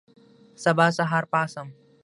سبا 0.63 0.87
سهار 0.97 1.23
پاڅم 1.31 1.67